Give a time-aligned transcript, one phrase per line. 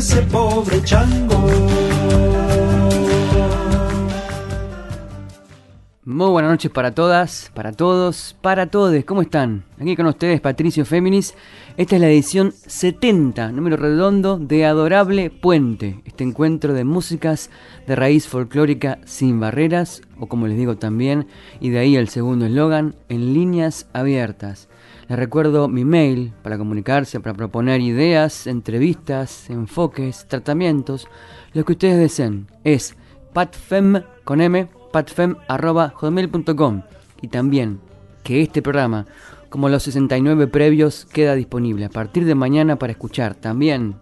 [0.00, 1.46] Ese pobre chango.
[6.04, 9.04] Muy buenas noches para todas, para todos, para todos.
[9.04, 9.64] ¿Cómo están?
[9.78, 11.34] Aquí con ustedes Patricio Féminis.
[11.76, 16.00] Esta es la edición 70, número redondo de Adorable Puente.
[16.06, 17.50] Este encuentro de músicas
[17.86, 21.26] de raíz folclórica sin barreras, o como les digo también,
[21.60, 24.69] y de ahí el segundo eslogan, en líneas abiertas.
[25.10, 31.08] Les recuerdo mi mail para comunicarse, para proponer ideas, entrevistas, enfoques, tratamientos,
[31.52, 32.46] lo que ustedes deseen.
[32.62, 32.94] Es
[33.32, 36.82] patfem con m patfem.com
[37.22, 37.80] y también
[38.22, 39.06] que este programa,
[39.48, 43.96] como los 69 previos, queda disponible a partir de mañana para escuchar también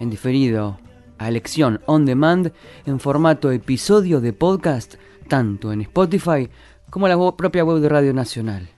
[0.00, 0.78] en diferido
[1.18, 2.54] a elección on demand
[2.86, 4.94] en formato episodio de podcast
[5.28, 6.48] tanto en Spotify
[6.88, 8.70] como en la propia web de Radio Nacional.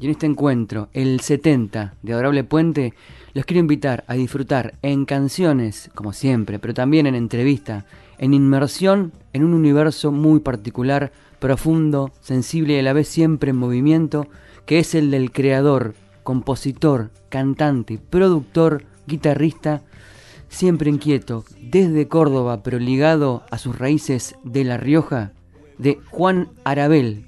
[0.00, 2.94] Y en este encuentro, el 70 de Adorable Puente,
[3.34, 7.86] los quiero invitar a disfrutar en canciones, como siempre, pero también en entrevista,
[8.18, 13.56] en inmersión en un universo muy particular, profundo, sensible y a la vez siempre en
[13.56, 14.28] movimiento,
[14.66, 19.82] que es el del creador, compositor, cantante, productor, guitarrista,
[20.48, 25.32] siempre inquieto, desde Córdoba, pero ligado a sus raíces de La Rioja,
[25.78, 27.24] de Juan Arabel,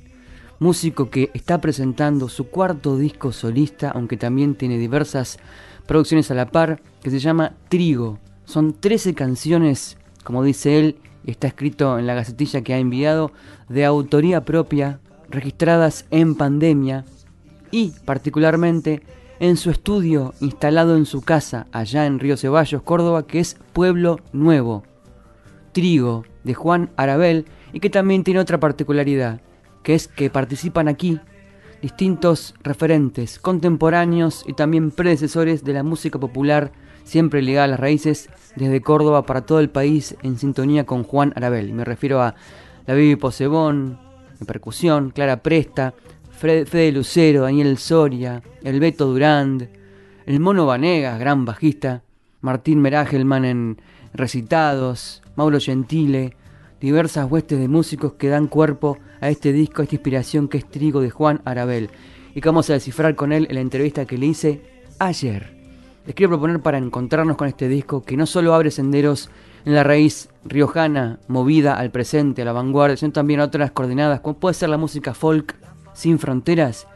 [0.59, 5.39] músico que está presentando su cuarto disco solista, aunque también tiene diversas
[5.87, 8.19] producciones a la par, que se llama Trigo.
[8.45, 10.97] Son 13 canciones, como dice él,
[11.27, 13.33] está escrito en la gacetilla que ha enviado,
[13.69, 17.05] de autoría propia, registradas en pandemia
[17.71, 19.03] y particularmente
[19.41, 24.21] en su estudio instalado en su casa allá en Río Ceballos, Córdoba, que es Pueblo
[24.33, 24.85] Nuevo.
[25.73, 29.41] Trigo de Juan Arabel y que también tiene otra particularidad,
[29.85, 31.21] que es que participan aquí
[31.81, 36.73] distintos referentes contemporáneos y también predecesores de la música popular,
[37.05, 41.33] siempre ligada a las raíces, desde Córdoba para todo el país en sintonía con Juan
[41.37, 41.69] Arabel.
[41.69, 42.35] Y me refiero a
[42.87, 43.99] la Vivi Posebón,
[44.41, 45.93] en percusión, Clara Presta,
[46.41, 49.69] Fred- Fede Lucero, Daniel Soria, el Beto Durand,
[50.25, 52.03] el Mono Vanegas, gran bajista,
[52.41, 53.81] Martín Meragelman en
[54.15, 56.35] recitados, Mauro Gentile,
[56.85, 60.69] diversas huestes de músicos que dan cuerpo a este disco, a esta inspiración que es
[60.69, 61.91] Trigo de Juan Arabel,
[62.35, 64.63] y que vamos a descifrar con él en la entrevista que le hice
[64.99, 65.55] ayer.
[66.07, 69.31] Les quiero proponer para encontrarnos con este disco que no solo abre senderos
[69.65, 74.21] en la raíz riojana, movida al presente, a la vanguardia, sino también a otras coordenadas,
[74.21, 75.57] como puede ser la música folk
[75.95, 76.87] sin fronteras.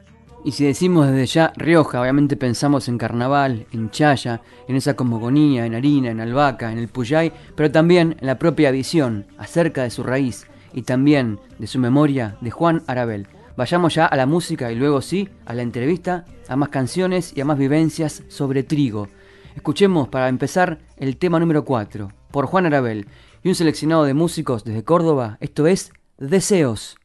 [0.44, 5.66] Y si decimos desde ya Rioja, obviamente pensamos en carnaval, en chaya, en esa cosmogonía,
[5.66, 9.91] en harina, en albahaca, en el puyay, pero también en la propia visión acerca de
[9.91, 13.27] su raíz y también de su memoria de Juan Arabel.
[13.56, 17.41] Vayamos ya a la música y luego sí, a la entrevista, a más canciones y
[17.41, 19.09] a más vivencias sobre trigo.
[19.56, 23.09] Escuchemos para empezar el tema número 4, por Juan Arabel
[23.43, 26.97] y un seleccionado de músicos desde Córdoba, esto es Deseos.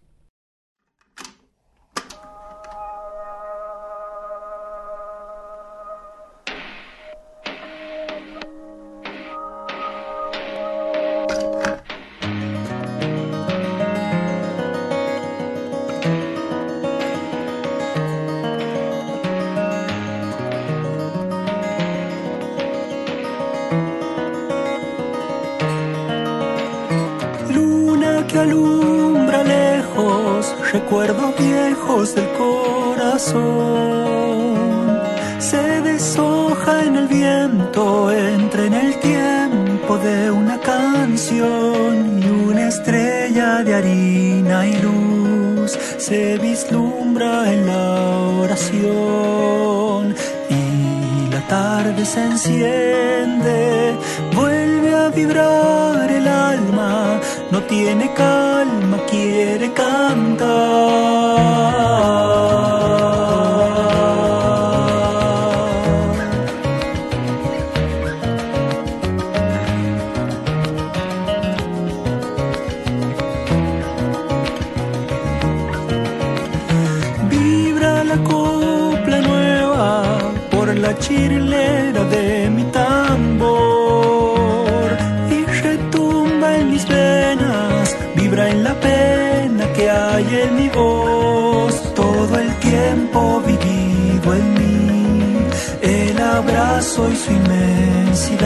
[93.13, 95.37] Tiempo vivido en mí,
[95.81, 98.43] el abrazo y su inmensidad,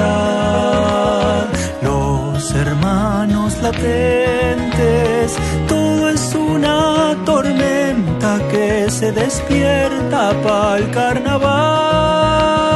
[1.81, 5.37] los hermanos latentes,
[5.67, 12.66] todo es una tormenta que se despierta para el carnaval.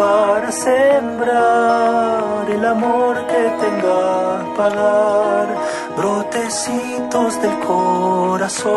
[0.00, 5.48] Para sembrar el amor que tenga para dar,
[5.94, 8.70] brotecitos del corazón,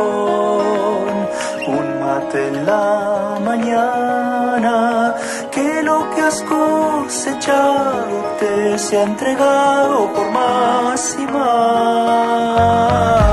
[1.78, 5.16] un mate en la mañana,
[5.50, 13.33] que lo que has cosechado te sea entregado por más y más.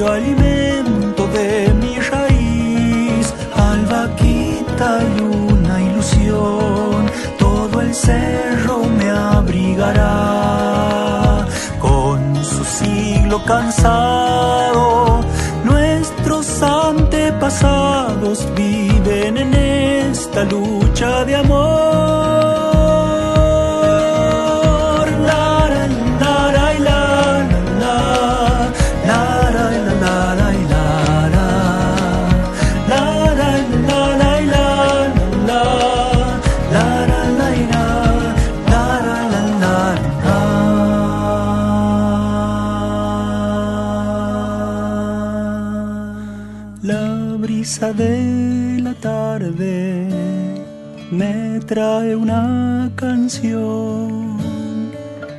[0.00, 10.06] Sabio alimento de mi raíz, albaquita y una ilusión, todo el cerro me abrigará
[11.78, 15.20] con su siglo cansado.
[15.64, 21.79] Nuestros antepasados viven en esta lucha de amor.
[51.70, 54.40] Trae una canción.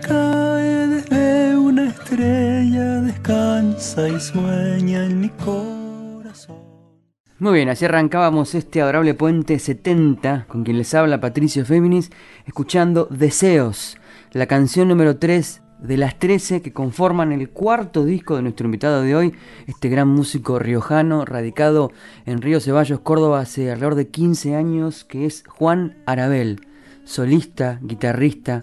[0.02, 6.56] Cae desde una estrella, descansa y sueña en mi corazón.
[7.38, 12.12] Muy bien, así arrancábamos este adorable puente 70 con quien les habla Patricio Féminis,
[12.46, 13.98] escuchando Deseos,
[14.32, 19.02] la canción número 3 de las 13 que conforman el cuarto disco de nuestro invitado
[19.02, 19.34] de hoy,
[19.68, 21.92] este gran músico riojano, radicado
[22.26, 26.62] en Río Ceballos, Córdoba, hace alrededor de 15 años, que es Juan Arabel,
[27.04, 28.62] solista, guitarrista,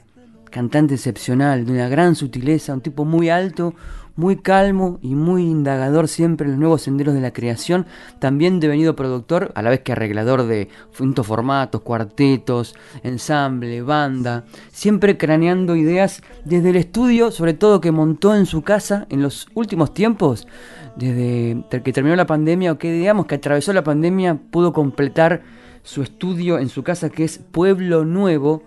[0.50, 3.74] cantante excepcional, de una gran sutileza, un tipo muy alto,
[4.18, 7.86] muy calmo y muy indagador siempre en los nuevos senderos de la creación,
[8.18, 10.68] también devenido productor, a la vez que arreglador de
[11.22, 18.46] formatos, cuartetos, ensamble, banda, siempre craneando ideas desde el estudio, sobre todo que montó en
[18.46, 20.48] su casa en los últimos tiempos,
[20.96, 25.42] desde que terminó la pandemia o que digamos que atravesó la pandemia, pudo completar
[25.84, 28.64] su estudio en su casa que es Pueblo Nuevo,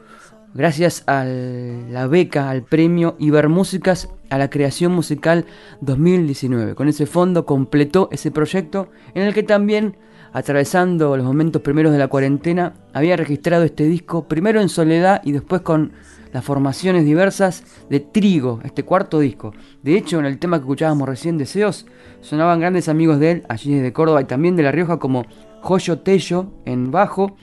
[0.53, 5.45] gracias a la beca, al premio Ibermúsicas a la creación musical
[5.81, 6.75] 2019.
[6.75, 9.97] Con ese fondo completó ese proyecto en el que también,
[10.33, 15.33] atravesando los momentos primeros de la cuarentena, había registrado este disco primero en soledad y
[15.33, 15.93] después con
[16.31, 19.53] las formaciones diversas de Trigo, este cuarto disco.
[19.83, 21.85] De hecho, en el tema que escuchábamos recién, Deseos,
[22.21, 25.25] sonaban grandes amigos de él, allí desde Córdoba y también de La Rioja, como
[25.61, 27.35] Joyo Tello en bajo,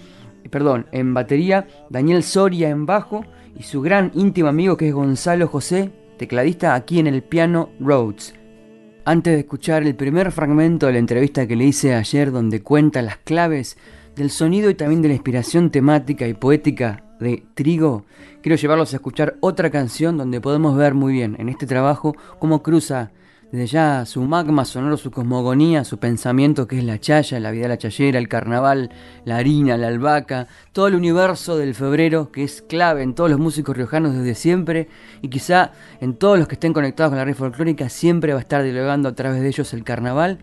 [0.51, 3.25] perdón, en batería, Daniel Soria en bajo
[3.57, 8.35] y su gran íntimo amigo que es Gonzalo José tecladista aquí en el piano Rhodes.
[9.05, 13.01] Antes de escuchar el primer fragmento de la entrevista que le hice ayer donde cuenta
[13.01, 13.79] las claves
[14.15, 18.05] del sonido y también de la inspiración temática y poética de Trigo,
[18.43, 22.63] quiero llevarlos a escuchar otra canción donde podemos ver muy bien en este trabajo cómo
[22.63, 23.13] cruza
[23.51, 27.63] desde ya su magma sonoro, su cosmogonía, su pensamiento que es la chaya, la vida
[27.63, 28.91] de la chayera, el carnaval,
[29.25, 33.41] la harina, la albahaca, todo el universo del febrero que es clave en todos los
[33.41, 34.89] músicos riojanos desde siempre
[35.23, 38.43] y quizá en todos los que estén conectados con la red folclórica siempre va a
[38.43, 40.41] estar dialogando a través de ellos el carnaval,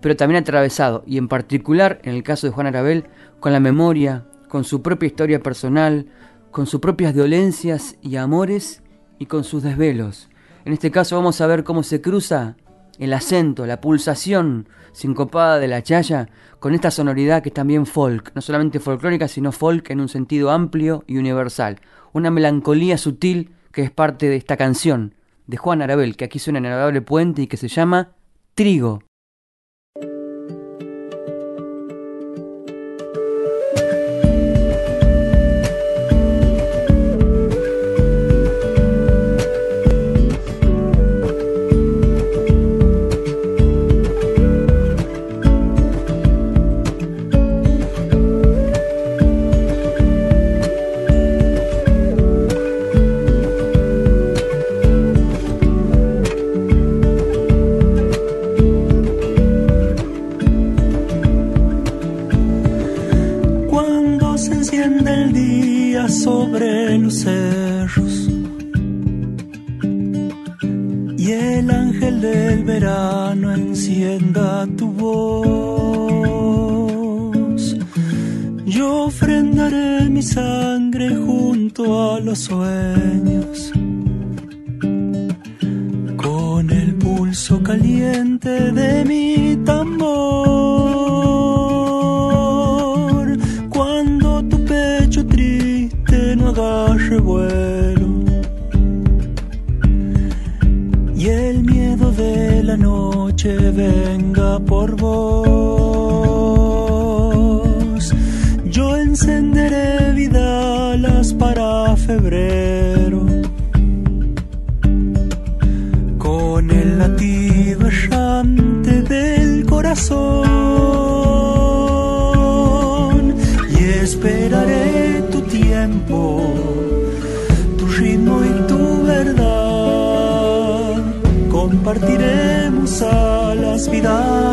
[0.00, 3.04] pero también atravesado y en particular en el caso de Juan Arabel
[3.38, 6.06] con la memoria, con su propia historia personal,
[6.50, 8.82] con sus propias dolencias y amores
[9.20, 10.27] y con sus desvelos
[10.68, 12.54] en este caso vamos a ver cómo se cruza
[12.98, 18.32] el acento, la pulsación sincopada de la chaya con esta sonoridad que es también folk,
[18.34, 21.80] no solamente folclórica, sino folk en un sentido amplio y universal.
[22.12, 25.14] Una melancolía sutil que es parte de esta canción
[25.46, 28.10] de Juan Arabel, que aquí suena en el puente y que se llama
[28.54, 29.07] Trigo.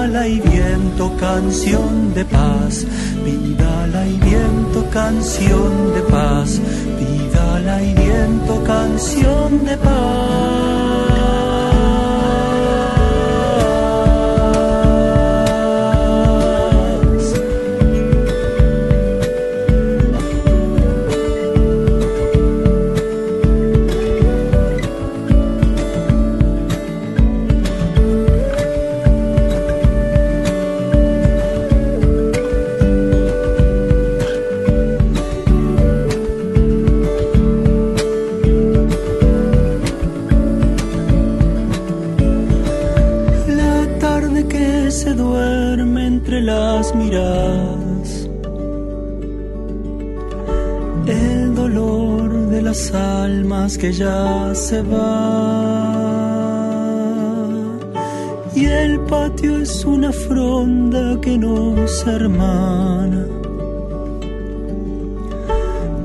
[0.05, 2.85] Y viento, canción de paz.
[3.25, 6.62] Vidala y viento, canción de paz.
[7.00, 10.64] Vidala y viento, canción de paz.
[53.77, 55.91] Se va.
[58.55, 63.27] Y el patio es una fronda que nos hermana.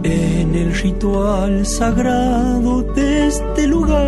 [0.03, 4.03] En el ritual sagrado de este lugar,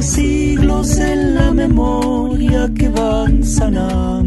[0.00, 4.19] siglos en la memoria que van sanando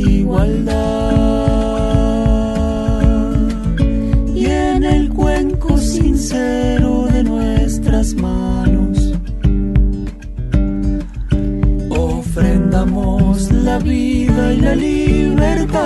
[0.00, 0.78] desigualdad.
[4.34, 9.12] Y en el cuenco sincero de nuestras manos,
[11.90, 15.80] ofrendamos la vida y la libertad.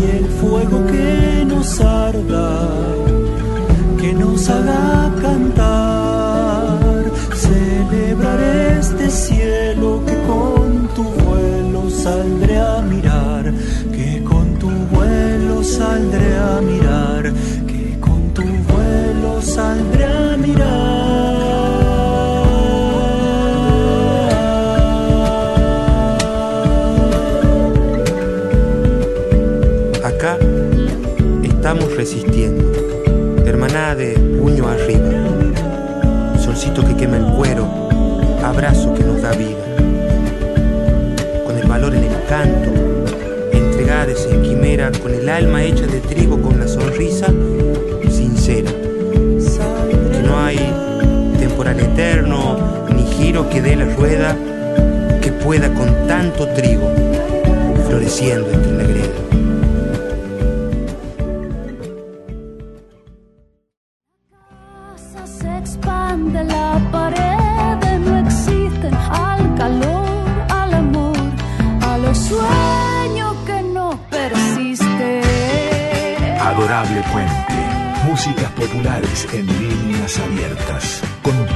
[0.00, 2.68] Y el fuego que nos arda,
[4.00, 5.19] que nos haga
[12.10, 13.44] saldré a mirar,
[13.92, 17.32] que con tu vuelo saldré a mirar,
[17.70, 20.70] que con tu vuelo saldré a mirar.
[30.04, 30.36] Acá
[31.44, 32.64] estamos resistiendo,
[33.46, 35.10] hermanada de puño arriba,
[36.44, 37.68] solcito que quema el cuero
[38.42, 39.69] abrazo que nos da vida,
[42.30, 47.26] en canto, ese persona con el alma hecha de trigo con la sonrisa
[48.08, 48.70] sincera.
[48.70, 50.58] Que no hay
[51.40, 54.36] temporal eterno ni giro que dé la rueda
[55.20, 56.88] que pueda con tanto trigo
[57.88, 59.29] floreciendo entre la greda.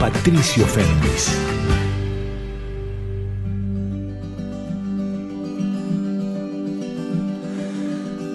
[0.04, 1.30] Patricio Fernández.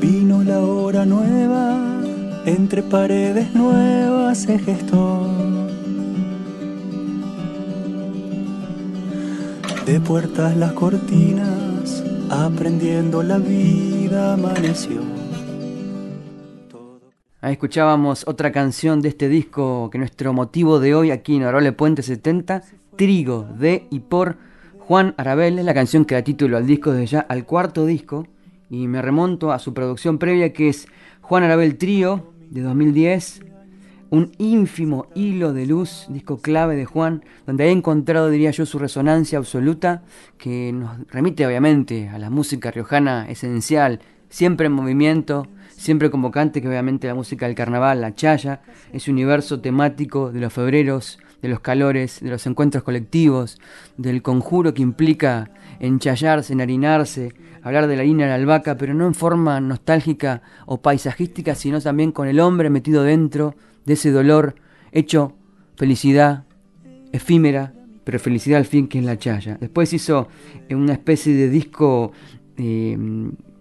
[0.01, 1.77] Vino la hora nueva,
[2.45, 5.27] entre paredes nuevas se gestó.
[9.85, 15.18] De puertas las cortinas, aprendiendo la vida amaneció.
[17.51, 22.03] Escuchábamos otra canción de este disco que nuestro motivo de hoy aquí en Adorable Puente
[22.03, 22.61] 70,
[22.95, 24.37] Trigo, de y por
[24.77, 28.27] Juan Arabel, es la canción que da título al disco desde ya al cuarto disco.
[28.69, 30.87] Y me remonto a su producción previa que es
[31.21, 33.41] Juan Arabel Trío de 2010,
[34.11, 38.77] un ínfimo hilo de luz, disco clave de Juan, donde he encontrado, diría yo, su
[38.77, 40.03] resonancia absoluta,
[40.37, 45.47] que nos remite obviamente a la música riojana esencial, siempre en movimiento,
[45.79, 50.51] siempre convocante, que obviamente la música del carnaval, la chaya, ese universo temático de los
[50.51, 53.57] febreros, de los calores, de los encuentros colectivos,
[53.97, 57.33] del conjuro que implica enchayarse, enharinarse,
[57.63, 61.79] hablar de la harina de la albahaca, pero no en forma nostálgica o paisajística, sino
[61.79, 63.55] también con el hombre metido dentro
[63.85, 64.55] de ese dolor,
[64.91, 65.33] hecho
[65.77, 66.43] felicidad
[67.13, 69.57] efímera, pero felicidad al fin que es la chaya.
[69.61, 70.27] Después hizo
[70.69, 72.11] una especie de disco
[72.57, 72.97] eh,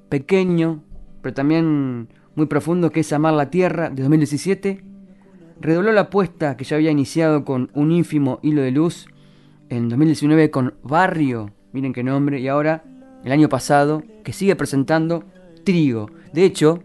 [0.08, 0.82] pequeño,
[1.22, 4.82] pero también muy profundo, que es Amar la Tierra, de 2017.
[5.60, 9.08] Redobló la apuesta que ya había iniciado con un ínfimo hilo de luz
[9.68, 12.84] en 2019 con Barrio, miren qué nombre, y ahora,
[13.24, 15.24] el año pasado, que sigue presentando
[15.64, 16.10] Trigo.
[16.32, 16.82] De hecho,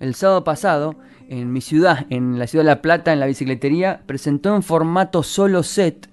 [0.00, 0.96] el sábado pasado,
[1.28, 5.22] en mi ciudad, en la ciudad de La Plata, en la bicicletería, presentó en formato
[5.22, 6.10] solo set,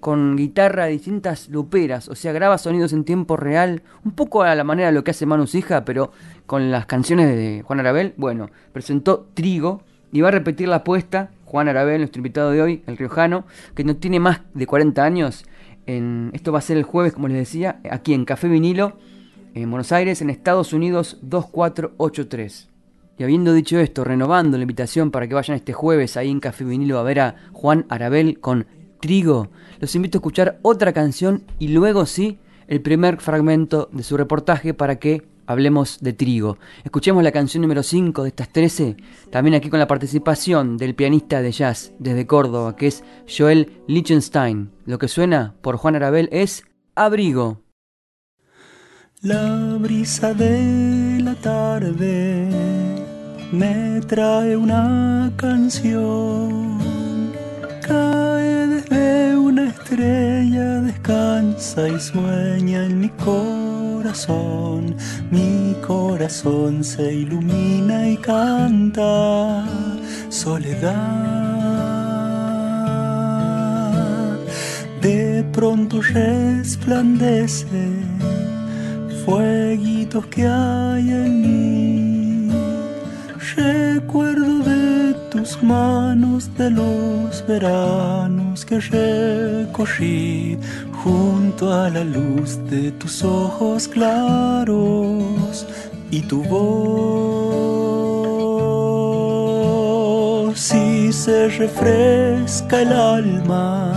[0.00, 4.54] con guitarra de distintas luperas, o sea, graba sonidos en tiempo real, un poco a
[4.54, 6.12] la manera de lo que hace Manu Sija, pero
[6.46, 8.14] con las canciones de Juan Arabel.
[8.16, 9.82] Bueno, presentó Trigo
[10.12, 11.30] y va a repetir la apuesta.
[11.44, 15.44] Juan Arabel, nuestro invitado de hoy, el riojano, que no tiene más de 40 años.
[15.86, 18.98] En, esto va a ser el jueves, como les decía, aquí en Café Vinilo,
[19.54, 22.68] en Buenos Aires, en Estados Unidos 2483.
[23.18, 26.64] Y habiendo dicho esto, renovando la invitación para que vayan este jueves ahí en Café
[26.64, 28.66] Vinilo a ver a Juan Arabel con
[29.00, 34.16] Trigo, los invito a escuchar otra canción y luego sí el primer fragmento de su
[34.16, 36.58] reportaje para que hablemos de Trigo.
[36.84, 38.96] Escuchemos la canción número 5 de estas 13,
[39.30, 44.70] también aquí con la participación del pianista de jazz desde Córdoba, que es Joel Lichtenstein.
[44.84, 47.62] Lo que suena por Juan Arabel es Abrigo.
[49.22, 52.48] La brisa de la tarde
[53.50, 56.78] me trae una canción.
[57.82, 58.57] Cae
[59.88, 64.94] estrella, descansa y sueña en mi corazón.
[65.30, 69.64] Mi corazón se ilumina y canta
[70.28, 71.24] soledad.
[75.00, 77.66] De pronto resplandece
[79.24, 82.07] fueguitos que hay en mí.
[83.58, 90.56] Recuerdo de tus manos de los veranos que recorrí
[91.02, 95.66] junto a la luz de tus ojos claros
[96.12, 96.68] y tu voz.
[100.56, 103.92] Si se refresca el alma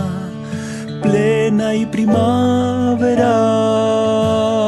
[1.02, 4.61] plena y primaveral, todo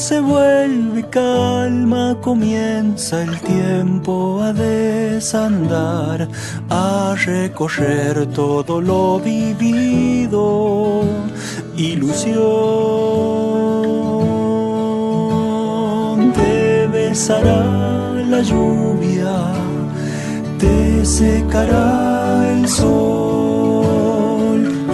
[0.00, 6.26] se vuelve calma, comienza el tiempo a desandar,
[6.70, 11.02] a recorrer todo lo vivido,
[11.76, 12.40] ilusión,
[16.32, 19.52] te besará la lluvia,
[20.58, 22.90] te secará el sol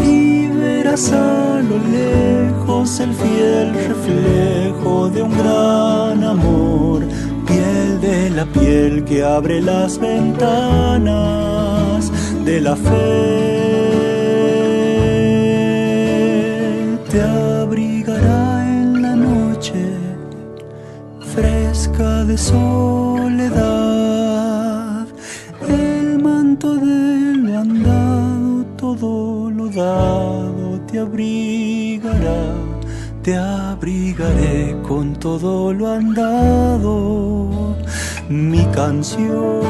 [0.04, 2.25] y verás a lo lejos
[2.86, 7.02] el fiel reflejo de un gran amor,
[7.44, 11.10] piel de la piel que abre las ventanas
[12.44, 12.92] de la fe.
[17.10, 19.84] Te abrigará en la noche
[21.34, 23.66] fresca de soledad,
[25.68, 32.55] el manto de lo andado, todo lo dado te abrigará,
[33.26, 37.74] te abrigaré con todo lo andado,
[38.28, 39.66] mi canción.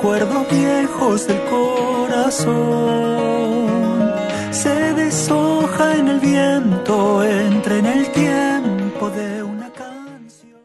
[0.00, 2.56] Recuerdos viejos del corazón.
[4.50, 10.58] Se deshoja en el viento, entra en el tiempo de una canción.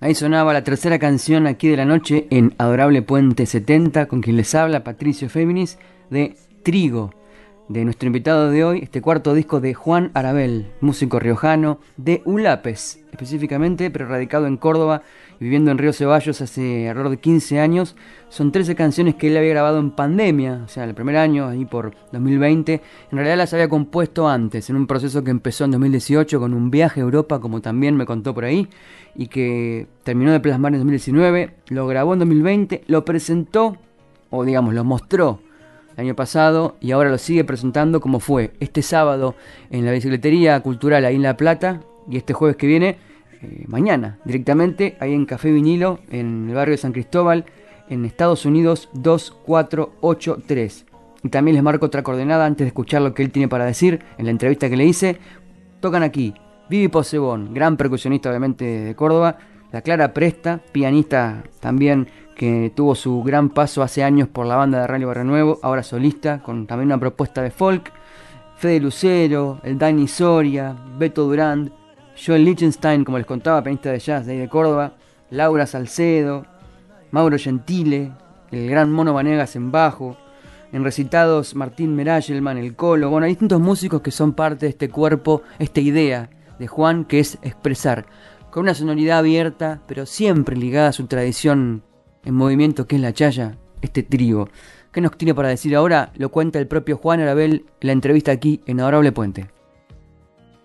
[0.00, 4.36] Ahí sonaba la tercera canción aquí de la noche en Adorable Puente 70, con quien
[4.36, 5.78] les habla Patricio Féminis
[6.10, 7.12] de Trigo
[7.68, 13.00] de nuestro invitado de hoy, este cuarto disco de Juan Arabel, músico riojano de Ulapes
[13.10, 15.02] específicamente, pero radicado en Córdoba
[15.40, 17.96] viviendo en Río Ceballos hace alrededor de 15 años.
[18.28, 21.64] Son 13 canciones que él había grabado en pandemia, o sea, el primer año, ahí
[21.64, 22.82] por 2020.
[23.10, 26.70] En realidad las había compuesto antes, en un proceso que empezó en 2018 con un
[26.70, 28.68] viaje a Europa, como también me contó por ahí,
[29.14, 31.54] y que terminó de plasmar en 2019.
[31.68, 33.76] Lo grabó en 2020, lo presentó,
[34.30, 35.40] o digamos, lo mostró
[35.96, 39.34] año pasado y ahora lo sigue presentando como fue este sábado
[39.70, 42.98] en la bicicletería cultural ahí en La Plata y este jueves que viene
[43.42, 47.44] eh, mañana directamente ahí en Café Vinilo en el barrio de San Cristóbal
[47.88, 50.86] en Estados Unidos 2483.
[51.22, 54.00] Y también les marco otra coordenada antes de escuchar lo que él tiene para decir
[54.18, 55.18] en la entrevista que le hice.
[55.80, 56.34] Tocan aquí
[56.68, 59.38] Vivi Posebón, gran percusionista obviamente de Córdoba,
[59.72, 64.80] la Clara Presta, pianista también que tuvo su gran paso hace años por la banda
[64.80, 67.92] de Rally Barrio Nuevo, ahora solista, con también una propuesta de folk.
[68.58, 71.70] Fede Lucero, el Dani Soria, Beto Durand,
[72.16, 74.94] Joel Lichtenstein, como les contaba, pianista de jazz de ahí de Córdoba,
[75.30, 76.46] Laura Salcedo,
[77.10, 78.12] Mauro Gentile,
[78.50, 80.16] el gran Mono Vanegas en bajo,
[80.72, 84.88] en recitados Martín Merayelman, el Colo, bueno, hay distintos músicos que son parte de este
[84.88, 88.06] cuerpo, esta idea de Juan que es expresar,
[88.56, 91.82] con una sonoridad abierta, pero siempre ligada a su tradición
[92.24, 94.48] en movimiento que es la chaya, este trigo.
[94.92, 96.10] ¿Qué nos tiene para decir ahora?
[96.16, 99.50] Lo cuenta el propio Juan Arabel en la entrevista aquí en Adorable Puente.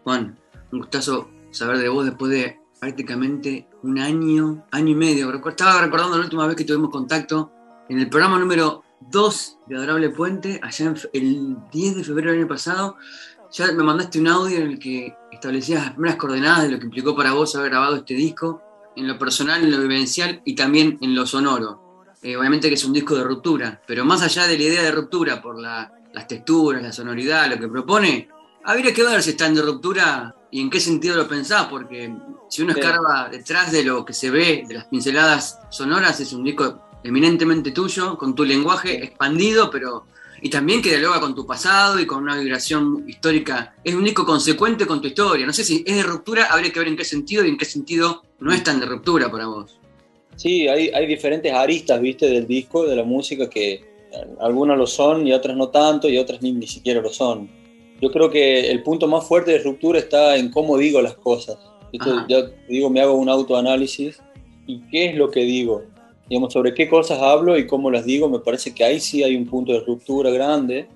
[0.06, 0.40] Juan,
[0.72, 5.50] un gustazo saber de vos después de prácticamente un año, año y medio.
[5.50, 7.52] Estaba recordando la última vez que tuvimos contacto
[7.90, 12.48] en el programa número 2 de Adorable Puente, allá el 10 de febrero del año
[12.48, 12.96] pasado.
[13.52, 16.86] Ya me mandaste un audio en el que establecías las primeras coordenadas de lo que
[16.86, 18.62] implicó para vos haber grabado este disco,
[18.96, 22.06] en lo personal, en lo vivencial y también en lo sonoro.
[22.22, 24.92] Eh, obviamente que es un disco de ruptura, pero más allá de la idea de
[24.92, 28.30] ruptura por las texturas, la sonoridad, lo que propone,
[28.64, 32.14] habría que ver si está en de ruptura y en qué sentido lo pensás, porque
[32.48, 36.44] si uno escarba detrás de lo que se ve, de las pinceladas sonoras, es un
[36.44, 40.06] disco eminentemente tuyo, con tu lenguaje expandido, pero
[40.42, 43.76] y también que dialoga con tu pasado y con una vibración histórica.
[43.84, 45.46] Es un disco consecuente con tu historia.
[45.46, 47.66] No sé si es de ruptura, habría que ver en qué sentido y en qué
[47.66, 49.80] sentido no es tan de ruptura para vos.
[50.36, 53.84] Sí, hay, hay diferentes aristas, viste, del disco, de la música, que
[54.40, 57.62] algunas lo son y otras no tanto y otras ni, ni siquiera lo son
[58.02, 61.58] yo creo que el punto más fuerte de ruptura está en cómo digo las cosas.
[61.94, 64.20] Esto, ya digo, me hago un autoanálisis
[64.66, 65.84] y qué es lo que digo.
[66.32, 69.36] Digamos, sobre qué cosas hablo y cómo las digo, me parece que ahí sí hay
[69.36, 70.88] un punto de ruptura grande,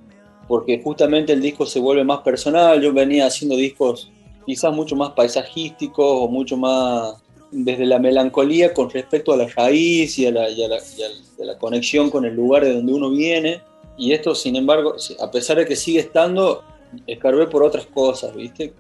[0.48, 2.82] porque justamente el disco se vuelve más personal.
[2.82, 4.10] Yo venía haciendo discos
[4.46, 7.16] quizás mucho más paisajísticos o mucho más
[7.52, 12.64] desde la melancolía con respecto a la raíz y a la, conexión con el lugar
[12.64, 13.62] de donde uno viene.
[13.98, 16.64] Y esto, sin embargo, a pesar de que sigue estando,
[17.08, 18.72] escarbé por otras cosas, ¿viste?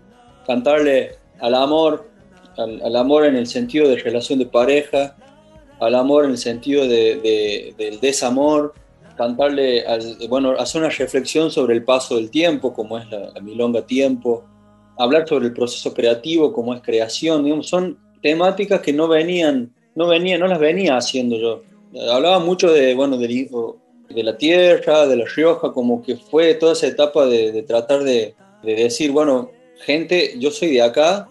[0.48, 2.08] Cantarle al amor,
[2.56, 5.18] al, amor en el sentido de relación de pareja,
[5.80, 8.74] al amor en el sentido de, del desamor,
[9.18, 9.84] cantarle,
[10.30, 14.44] bueno, hacer una reflexión sobre el paso del tiempo, como es la, milonga tiempo,
[14.98, 20.08] hablar sobre el proceso creativo, como es creación, digamos, son temáticas que no venían, no
[20.08, 21.64] venía, no las venía haciendo yo.
[22.12, 23.50] Hablaba mucho de, bueno, del,
[24.10, 28.36] de la tierra, de La Rioja, como que fue toda esa etapa de, tratar de,
[28.64, 31.30] decir, bueno, gente, yo soy de acá,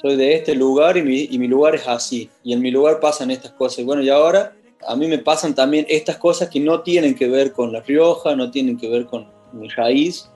[0.00, 3.00] soy de este lugar y mi, y mi, lugar es así, y en mi lugar
[3.00, 3.84] pasan estas cosas.
[3.84, 4.54] Bueno, y ahora
[4.86, 8.34] a mí me pasan también estas cosas que no tienen que ver con La Rioja,
[8.34, 10.30] no tienen que ver con mi raíz,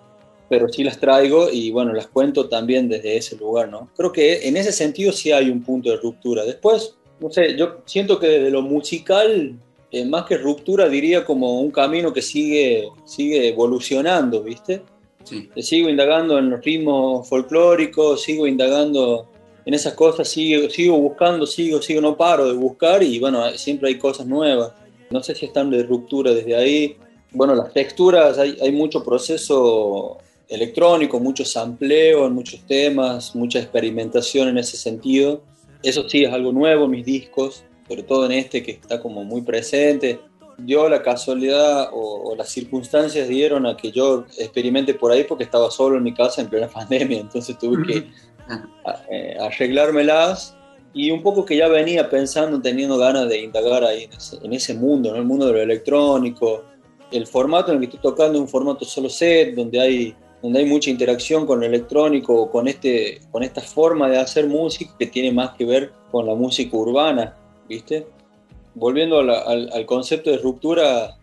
[0.49, 3.89] pero sí las traigo y bueno, las cuento también desde ese lugar, ¿no?
[3.97, 6.45] Creo que en ese sentido sí hay un punto de ruptura.
[6.45, 9.55] Después, no sé, yo siento que desde lo musical,
[9.91, 14.83] eh, más que ruptura, diría como un camino que sigue, sigue evolucionando, ¿viste?
[15.25, 15.49] Sí.
[15.57, 19.27] Sigo indagando en los ritmos folclóricos, sigo indagando
[19.67, 23.89] en esas cosas, sigo, sigo buscando, sigo, sigo, no paro de buscar y bueno, siempre
[23.89, 24.73] hay cosas nuevas.
[25.11, 26.97] No sé si están de ruptura desde ahí.
[27.33, 34.49] Bueno, las texturas, hay, hay mucho proceso electrónico, mucho sampleo en muchos temas, mucha experimentación
[34.49, 35.43] en ese sentido.
[35.83, 39.43] Eso sí es algo nuevo, mis discos, sobre todo en este que está como muy
[39.43, 40.21] presente.
[40.59, 45.45] Dio la casualidad o, o las circunstancias dieron a que yo experimente por ahí porque
[45.45, 48.07] estaba solo en mi casa en plena pandemia, entonces tuve que
[49.11, 50.57] eh, arreglármelas
[50.93, 54.09] y un poco que ya venía pensando, teniendo ganas de indagar ahí
[54.43, 55.17] en ese, en mundo, ¿no?
[55.17, 56.65] el mundo de lo electrónico.
[57.11, 60.61] El formato en el que estoy tocando es un formato solo set, donde hay, donde
[60.61, 65.07] hay mucha interacción con lo electrónico, con, este, con esta forma de hacer música que
[65.07, 67.37] tiene más que ver con la música urbana,
[67.69, 68.07] ¿viste?
[68.75, 71.17] Volviendo al concepto de ruptura,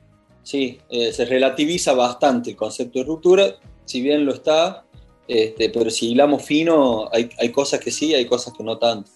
[0.44, 3.56] sí, eh, se relativiza bastante el concepto de ruptura,
[3.86, 4.86] si bien lo está,
[5.28, 9.10] este, pero si hilamos fino, hay, hay cosas que sí, hay cosas que no tanto.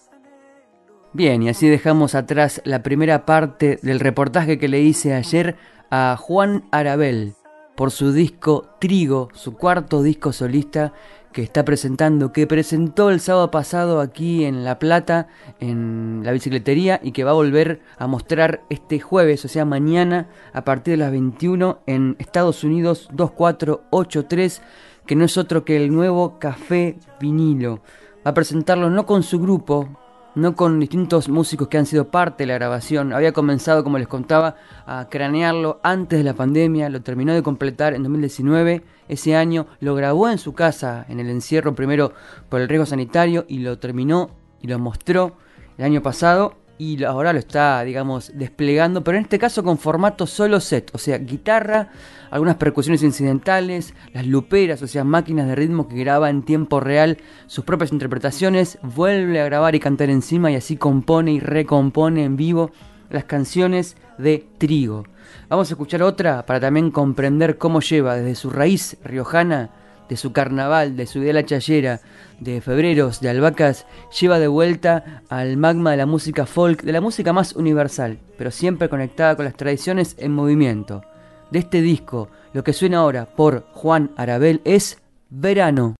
[1.12, 5.56] Bien, y así dejamos atrás la primera parte del reportaje que le hice ayer
[5.90, 7.34] a Juan Arabel
[7.74, 10.92] por su disco Trigo, su cuarto disco solista
[11.32, 15.28] que está presentando, que presentó el sábado pasado aquí en La Plata,
[15.60, 20.30] en la bicicletería, y que va a volver a mostrar este jueves, o sea, mañana,
[20.54, 24.62] a partir de las 21 en Estados Unidos 2483,
[25.06, 27.80] que no es otro que el nuevo Café Vinilo.
[28.26, 29.88] Va a presentarlo no con su grupo,
[30.34, 33.12] no con distintos músicos que han sido parte de la grabación.
[33.12, 37.94] Había comenzado, como les contaba, a cranearlo antes de la pandemia, lo terminó de completar
[37.94, 38.82] en 2019.
[39.08, 42.12] Ese año lo grabó en su casa, en el encierro primero
[42.48, 45.36] por el riesgo sanitario, y lo terminó y lo mostró
[45.78, 46.54] el año pasado.
[46.78, 50.98] Y ahora lo está, digamos, desplegando, pero en este caso con formato solo set, o
[50.98, 51.88] sea, guitarra,
[52.30, 57.16] algunas percusiones incidentales, las luperas, o sea, máquinas de ritmo que graba en tiempo real
[57.46, 62.36] sus propias interpretaciones, vuelve a grabar y cantar encima y así compone y recompone en
[62.36, 62.70] vivo
[63.08, 65.04] las canciones de Trigo.
[65.48, 69.70] Vamos a escuchar otra para también comprender cómo lleva desde su raíz riojana,
[70.08, 72.00] de su carnaval, de su idea de la chayera,
[72.40, 73.86] de febreros, de albahacas,
[74.18, 78.50] lleva de vuelta al magma de la música folk, de la música más universal, pero
[78.50, 81.02] siempre conectada con las tradiciones en movimiento.
[81.50, 84.98] De este disco, lo que suena ahora por Juan Arabel es
[85.30, 85.96] Verano.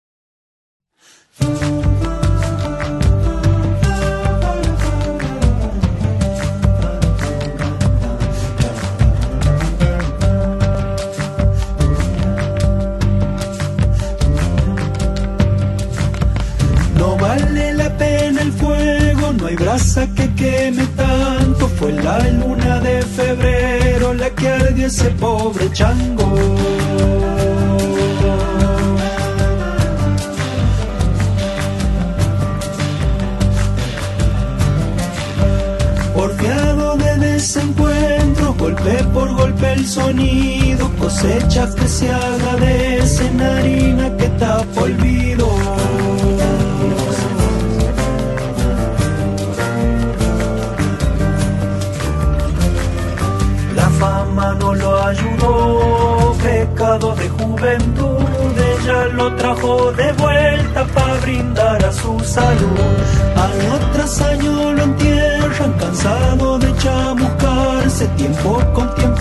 [19.57, 21.69] Brasa que queme tanto.
[21.69, 26.35] Fue la luna de febrero la que ardió ese pobre chango.
[36.15, 44.81] Porfiado de desencuentro, golpe por golpe el sonido, cosechas que se agradecen, harina que tapa
[44.83, 45.56] olvido.
[57.67, 62.79] Juventud, ella lo trajo de vuelta para brindar a su salud.
[63.37, 69.16] Año tras año lo entierran, cansado de chamuscarse, tiempo con tiempo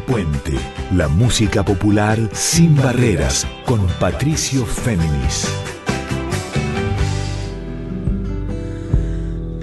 [0.00, 0.52] Puente,
[0.94, 5.48] la música popular sin barreras, con Patricio Féminis.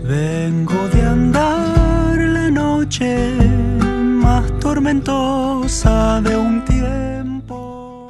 [0.03, 3.33] Vengo de andar la noche
[3.95, 8.09] más tormentosa de un tiempo.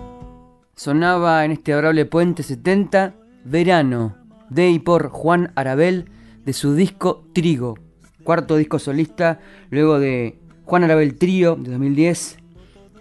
[0.76, 3.14] Sonaba en este adorable Puente 70
[3.46, 4.18] Verano,
[4.50, 6.10] de y por Juan Arabel,
[6.46, 7.78] de su disco Trigo,
[8.24, 12.38] cuarto disco solista, luego de Juan Arabel Trío de 2010,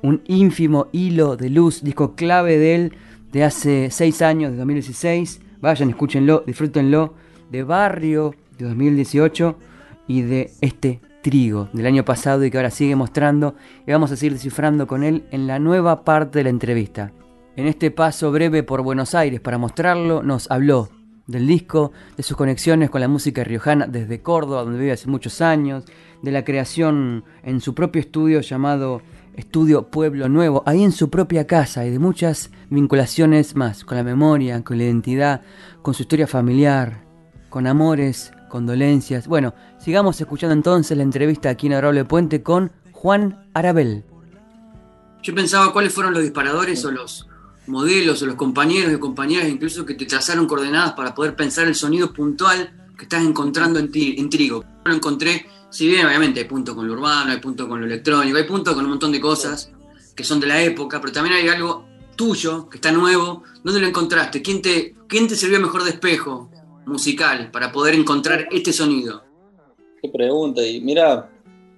[0.03, 2.92] un ínfimo hilo de luz, disco clave de él
[3.33, 5.40] de hace 6 años, de 2016.
[5.61, 7.14] Vayan, escúchenlo, disfrútenlo,
[7.51, 9.59] de Barrio de 2018
[10.09, 13.55] y de este Trigo del año pasado y que ahora sigue mostrando
[13.87, 17.12] y vamos a seguir descifrando con él en la nueva parte de la entrevista.
[17.57, 20.88] En este paso breve por Buenos Aires para mostrarlo, nos habló
[21.27, 25.40] del disco, de sus conexiones con la música riojana desde Córdoba, donde vive hace muchos
[25.40, 25.85] años,
[26.22, 29.02] de la creación en su propio estudio llamado
[29.35, 34.04] Estudio Pueblo Nuevo, ahí en su propia casa y de muchas vinculaciones más, con la
[34.04, 35.42] memoria, con la identidad,
[35.83, 37.04] con su historia familiar,
[37.48, 39.26] con amores, condolencias.
[39.26, 44.04] Bueno, sigamos escuchando entonces la entrevista aquí en Adorable Puente con Juan Arabel.
[45.22, 47.26] Yo pensaba cuáles fueron los disparadores o los
[47.66, 51.74] modelos o los compañeros y compañeras incluso que te trazaron coordenadas para poder pensar el
[51.74, 54.64] sonido puntual que estás encontrando en, ti, en Trigo.
[54.85, 58.37] Lo encontré, si bien obviamente hay punto con lo urbano, hay punto con lo electrónico,
[58.37, 59.70] hay punto con un montón de cosas
[60.14, 61.85] que son de la época, pero también hay algo
[62.16, 63.42] tuyo que está nuevo.
[63.64, 64.42] ¿Dónde lo encontraste?
[64.42, 66.50] ¿Quién te, quién te sirvió mejor de espejo
[66.87, 69.22] musical para poder encontrar este sonido?
[70.02, 70.62] Qué pregunta.
[70.66, 71.30] Y mira,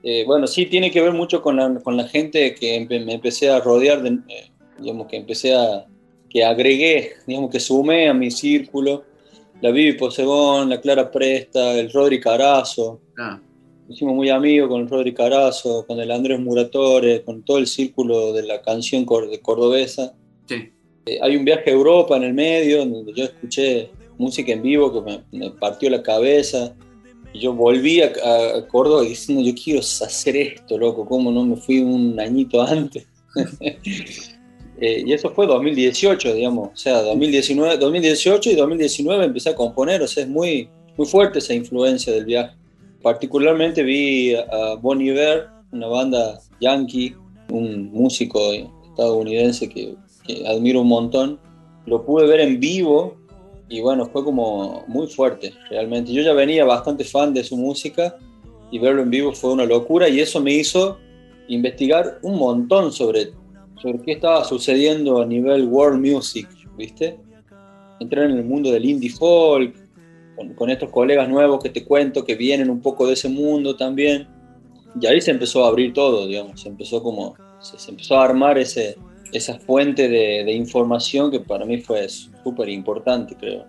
[0.03, 3.15] eh, bueno, sí tiene que ver mucho con la, con la gente que empe- me
[3.15, 5.85] empecé a rodear, de, eh, digamos que empecé a,
[6.31, 9.05] que agregué, digamos que sumé a mi círculo,
[9.61, 13.39] la Vivi Posegón, la Clara Presta, el Rodri Carazo, Ah,
[13.89, 18.43] hicimos muy amigos con Rodri Carazo, con el Andrés Muratore, con todo el círculo de
[18.45, 20.15] la canción cordobesa.
[20.47, 20.71] sí.
[21.05, 24.93] Eh, hay un viaje a Europa en el medio, donde yo escuché música en vivo
[24.93, 26.77] que me, me partió la cabeza.
[27.33, 28.13] Y yo volví a,
[28.57, 33.07] a Córdoba diciendo, yo quiero hacer esto, loco, ¿cómo no me fui un añito antes?
[34.81, 40.03] Eh, y eso fue 2018, digamos, o sea, 2019, 2018 y 2019 empecé a componer,
[40.03, 42.57] o sea, es muy, muy fuerte esa influencia del viaje.
[43.03, 47.15] Particularmente vi a Bon Iver, una banda yankee,
[47.51, 48.39] un músico
[48.91, 51.41] estadounidense que, que admiro un montón.
[51.87, 53.17] Lo pude ver en vivo
[53.69, 56.13] y bueno, fue como muy fuerte, realmente.
[56.13, 58.17] Yo ya venía bastante fan de su música
[58.71, 60.99] y verlo en vivo fue una locura y eso me hizo
[61.49, 63.33] investigar un montón sobre,
[63.81, 67.19] sobre qué estaba sucediendo a nivel world music, ¿viste?
[67.99, 69.75] Entrar en el mundo del indie folk,
[70.57, 74.29] con, estos colegas nuevos que te cuento que vienen un poco de ese mundo también.
[75.01, 78.59] Y ahí se empezó a abrir todo, digamos, se empezó como, se, empezó a armar
[78.59, 78.97] ese,
[79.33, 83.65] esa fuente de, de información que para mí fue súper importante, creo.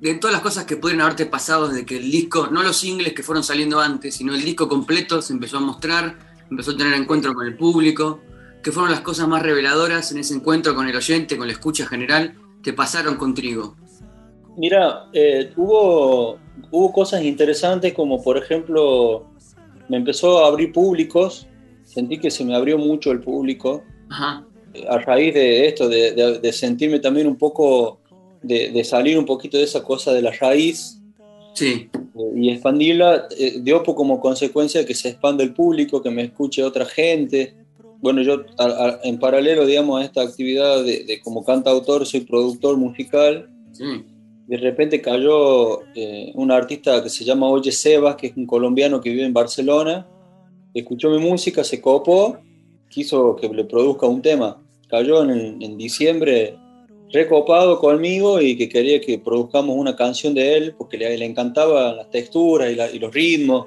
[0.00, 3.12] De todas las cosas que pudieron haberte pasado desde que el disco, no los singles
[3.12, 6.18] que fueron saliendo antes, sino el disco completo se empezó a mostrar,
[6.50, 8.20] empezó a tener encuentro con el público,
[8.62, 11.86] ¿qué fueron las cosas más reveladoras en ese encuentro con el oyente, con la escucha
[11.86, 13.76] general, que pasaron con Trigo?
[14.56, 16.38] Mira, eh, hubo,
[16.70, 19.26] hubo cosas interesantes como por ejemplo,
[19.88, 21.46] me empezó a abrir públicos,
[21.84, 24.44] sentí que se me abrió mucho el público, Ajá,
[24.88, 27.98] a raíz de esto, de, de- de sentirme también un poco,
[28.42, 30.98] de, de salir un poquito de esa cosa de la raíz
[31.54, 36.22] sí, eh, y expandirla, eh, dio como consecuencia que se expanda el público, que me
[36.24, 37.54] escuche otra gente.
[38.00, 42.20] Bueno, yo a- a- en paralelo, digamos, a esta actividad de, de como cantautor, soy
[42.20, 43.84] productor musical, sí,
[44.46, 49.00] de repente cayó eh, un artista que se llama Oye Sebas, que es un colombiano
[49.00, 50.06] que vive en Barcelona,
[50.74, 52.38] escuchó mi música, se copó,
[52.88, 54.58] quiso que le produzca un tema.
[54.88, 56.56] Cayó en, en diciembre
[57.12, 61.96] recopado conmigo y que quería que produzcamos una canción de él porque le, le encantaban
[61.96, 63.66] las texturas y, la- y los ritmos.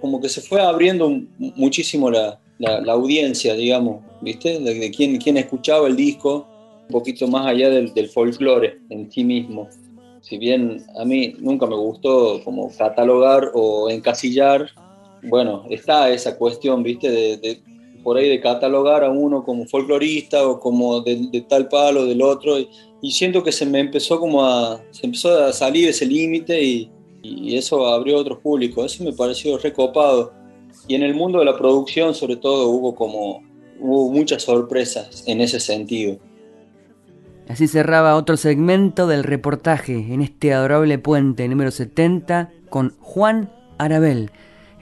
[0.00, 4.58] Como que se fue abriendo mu- muchísimo la, la- la audiencia, digamos, ¿viste?
[4.58, 6.46] De, de quién, quién escuchaba el disco,
[6.82, 9.68] un poquito más allá del, del folclore en sí mismo
[10.28, 14.70] si bien a mí nunca me gustó como catalogar o encasillar,
[15.22, 17.62] bueno, está esa cuestión, ¿viste?
[18.02, 22.58] Por ahí de catalogar a uno como folclorista o como de, tal palo, del otro,
[22.58, 26.90] y, siento que se me empezó como a, se empezó a salir ese límite y,
[27.22, 30.32] y, eso abrió otros públicos, eso me pareció recopado.
[30.86, 33.42] Y en el mundo de la producción sobre todo hubo como,
[33.80, 36.18] hubo muchas sorpresas en ese sentido.
[37.48, 44.30] Así cerraba otro segmento del reportaje en este adorable puente número 70 con Juan Arabel,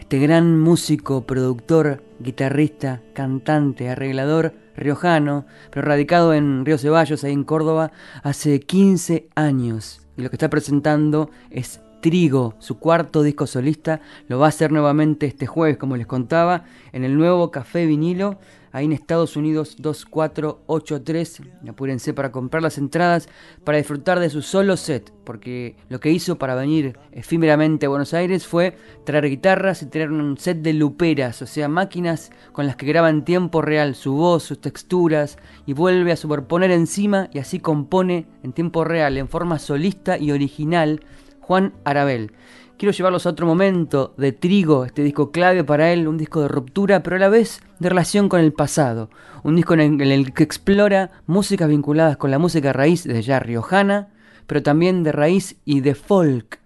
[0.00, 7.44] este gran músico, productor, guitarrista, cantante, arreglador riojano, pero radicado en Río Ceballos, ahí en
[7.44, 7.92] Córdoba,
[8.24, 10.00] hace 15 años.
[10.16, 14.72] Y lo que está presentando es Trigo, su cuarto disco solista, lo va a hacer
[14.72, 18.38] nuevamente este jueves, como les contaba, en el nuevo Café Vinilo
[18.76, 21.42] ahí en Estados Unidos 2483.
[21.66, 23.26] Apúrense para comprar las entradas
[23.64, 28.12] para disfrutar de su solo set, porque lo que hizo para venir efímeramente a Buenos
[28.12, 32.76] Aires fue traer guitarras y tener un set de luperas, o sea, máquinas con las
[32.76, 37.38] que graba en tiempo real su voz, sus texturas y vuelve a superponer encima y
[37.38, 41.00] así compone en tiempo real, en forma solista y original,
[41.40, 42.32] Juan Arabel.
[42.78, 46.48] Quiero llevarlos a otro momento de Trigo, este disco clave para él, un disco de
[46.48, 49.08] ruptura, pero a la vez de relación con el pasado.
[49.44, 54.08] Un disco en el, que explora músicas vinculadas con la música raíz de ya riojana,
[54.46, 56.60] pero también de raíz y de folk.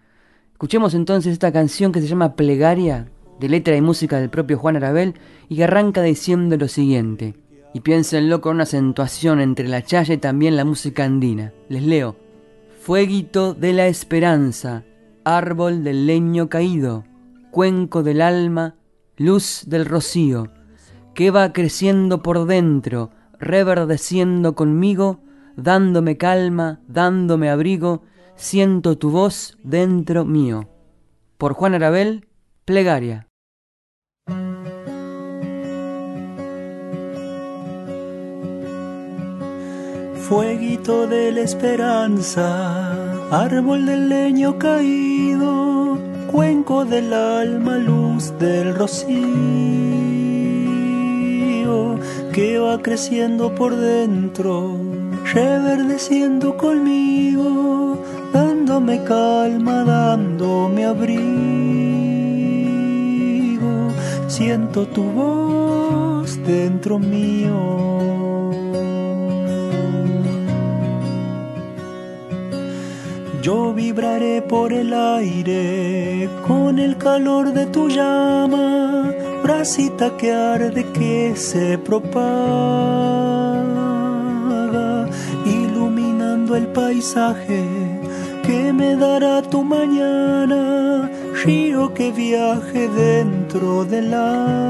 [0.50, 3.06] Escuchemos entonces esta canción que se llama Plegaria,
[3.38, 5.14] de letra y música del propio Juan Arabel,
[5.48, 7.36] y que arranca diciendo lo siguiente.
[7.72, 11.52] Y piénsenlo con una acentuación entre la chaya y también la música andina.
[11.68, 12.16] Les leo.
[12.80, 14.82] Fueguito de la esperanza,
[15.37, 17.05] árbol del leño caído,
[17.51, 18.76] cuenco del alma,
[19.16, 20.49] luz del rocío,
[21.14, 25.20] que va creciendo por dentro, reverdeciendo conmigo,
[25.57, 28.03] dándome calma, dándome abrigo,
[28.37, 30.68] siento tu voz dentro mío.
[31.39, 32.28] Por Juan Arabel,
[32.64, 33.26] Plegaria.
[40.14, 45.99] Fueguito de la esperanza árbol del leño caído,
[46.31, 49.20] cuenco del alma, luz del rocío,
[52.33, 54.76] que va creciendo por dentro,
[55.33, 58.03] reverdeciendo conmigo,
[58.33, 61.20] dándome calma, dándome abrigo.
[64.26, 68.20] Siento tu voz dentro mío
[73.43, 81.34] Yo vibraré por el aire con el calor de tu llama, brasita que arde que
[81.36, 82.20] se propaga,
[85.47, 87.64] iluminando el paisaje
[88.43, 91.11] que me dará tu mañana,
[91.43, 94.61] río que viaje dentro del alma,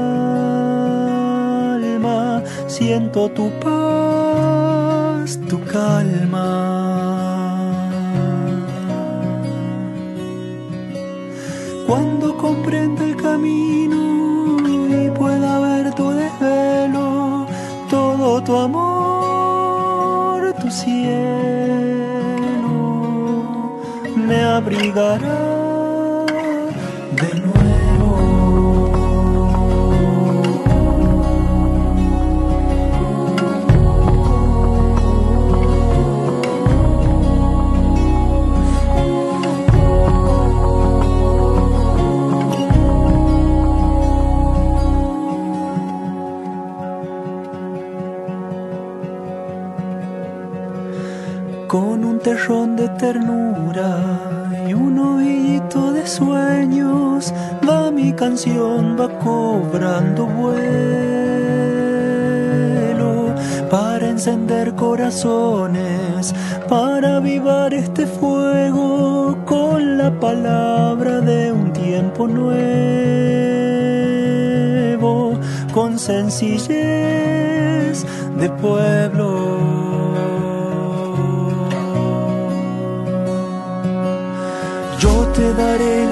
[2.67, 7.30] siento tu paz, tu calma.
[11.91, 13.99] Cuando comprenda el camino
[14.97, 17.45] y pueda ver tu desvelo,
[17.89, 21.01] todo tu amor, tu cielo,
[24.15, 25.60] me abrigará
[52.23, 53.99] terrón de ternura
[54.67, 57.33] y un oído de sueños,
[57.67, 60.51] va mi canción, va cobrando vuelo
[63.71, 66.35] para encender corazones,
[66.69, 72.51] para avivar este fuego con la palabra de un tiempo nuevo,
[75.73, 78.05] con sencillez
[78.37, 79.80] de pueblo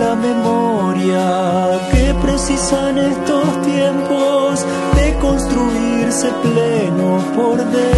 [0.10, 1.26] la memoria
[1.92, 7.92] que precisa en estos tiempos de construirse pleno por dentro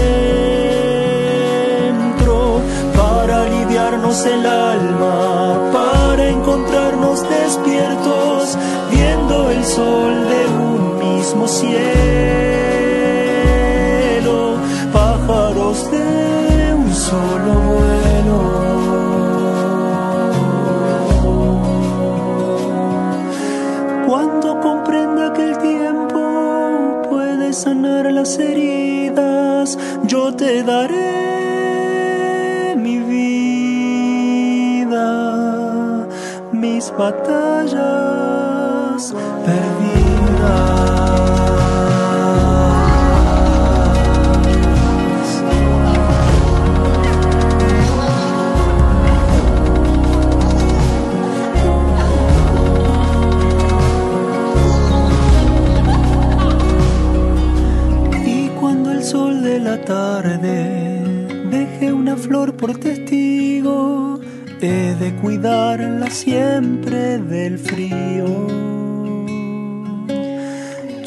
[2.97, 8.57] para aliviarnos el alma, para encontrarnos despiertos
[8.91, 12.10] viendo el sol de un mismo cielo,
[28.21, 31.15] las heridas, yo te daré
[32.75, 35.07] mi vida,
[36.51, 37.81] mis batallas
[39.45, 40.90] perdidas.
[59.71, 60.57] La tarde
[61.49, 64.19] deje una flor por testigo,
[64.59, 68.27] he de cuidarla siempre del frío.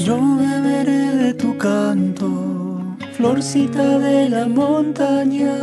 [0.07, 2.29] Yo beberé de tu canto,
[3.17, 5.57] florcita de la montaña,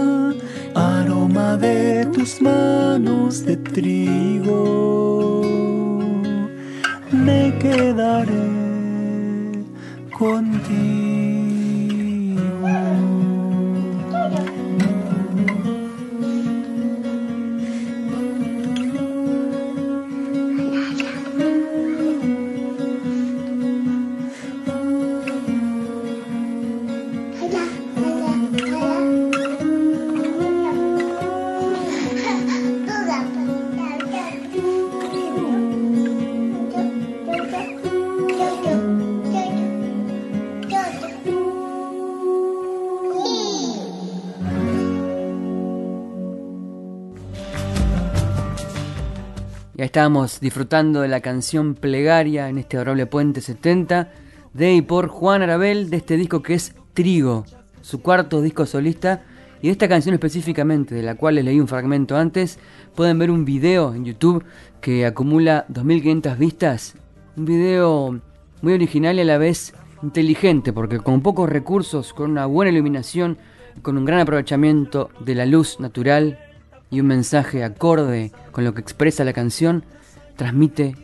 [0.76, 5.41] aroma de tus manos de trigo.
[7.12, 8.45] Me quedaré
[10.20, 11.31] contigo.
[12.72, 13.11] Amen.
[49.92, 54.10] Estábamos disfrutando de la canción Plegaria en este adorable Puente 70
[54.54, 57.44] de y por Juan Arabel de este disco que es Trigo,
[57.82, 59.26] su cuarto disco solista
[59.62, 62.58] y de esta canción específicamente, de la cual les leí un fragmento antes,
[62.96, 64.46] pueden ver un video en YouTube
[64.80, 66.96] que acumula 2500 vistas,
[67.36, 68.22] un video
[68.62, 69.74] muy original y a la vez
[70.04, 73.38] inteligente porque con pocos recursos, con una buena iluminación,
[73.82, 76.39] con un gran aprovechamiento de la luz natural
[76.92, 79.84] y un mensaje acorde con lo que expresa la canción,
[80.36, 80.96] transmite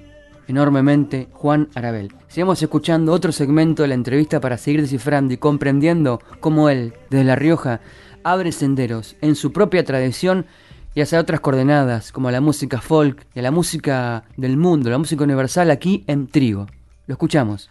[0.48, 2.14] enormemente Juan Arabel.
[2.28, 7.26] Sigamos escuchando otro segmento de la entrevista para seguir descifrando y comprendiendo cómo él, desde
[7.26, 7.82] La Rioja,
[8.24, 10.46] abre senderos en su propia tradición
[10.94, 15.24] y hacia otras coordenadas, como la música folk y la música del mundo, la música
[15.24, 16.68] universal aquí en Trigo.
[17.06, 17.70] Lo escuchamos.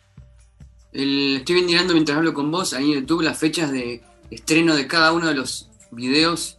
[0.92, 5.12] Estoy mirando mientras hablo con vos ahí en YouTube las fechas de estreno de cada
[5.12, 6.58] uno de los videos.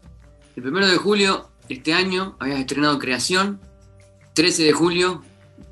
[0.57, 3.59] El primero de julio de este año habías estrenado Creación.
[4.33, 5.21] 13 de julio,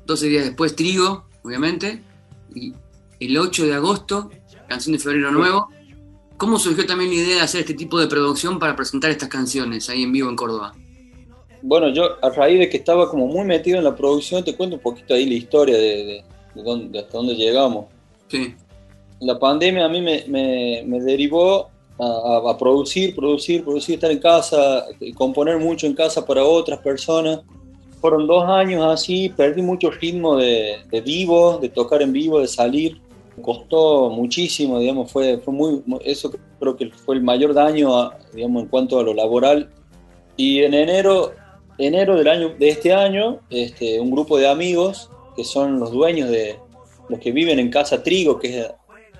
[0.06, 2.02] 12 días después, Trigo, obviamente.
[2.54, 2.72] Y
[3.20, 4.30] el 8 de agosto,
[4.68, 5.68] Canción de Febrero Nuevo.
[6.36, 9.88] ¿Cómo surgió también la idea de hacer este tipo de producción para presentar estas canciones
[9.90, 10.72] ahí en vivo en Córdoba?
[11.62, 14.76] Bueno, yo a raíz de que estaba como muy metido en la producción, te cuento
[14.76, 16.24] un poquito ahí la historia de, de-
[16.54, 17.86] de dónde- de hasta dónde llegamos.
[18.28, 18.54] Sí,
[19.20, 24.84] La pandemia a mí me, me- me derivó a, producir, producir, producir, estar en casa,
[25.00, 27.40] y componer mucho en casa para otras personas.
[28.00, 33.00] Fueron dos años así, perdí mucho ritmo de, vivo, de tocar en vivo, de salir.
[33.42, 38.18] Costó muchísimo, digamos, fue, fue muy, mu- eso creo que fue el mayor daño, a-
[38.34, 39.70] digamos, en cuanto a lo laboral.
[40.36, 41.32] Y en enero,
[41.78, 46.30] enero del año, de este año, este, un grupo de amigos que son los dueños
[46.30, 46.58] de
[47.08, 48.66] los que viven en Casa Trigo, que